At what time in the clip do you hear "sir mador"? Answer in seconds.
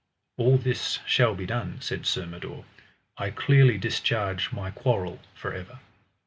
2.07-2.65